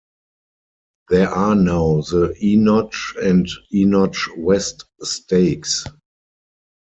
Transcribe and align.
There 1.09 1.29
are 1.29 1.53
now 1.53 2.01
the 2.09 2.33
Enoch 2.41 2.91
and 3.21 3.47
Enoch 3.71 4.15
West 4.35 4.85
stakes. 5.03 5.85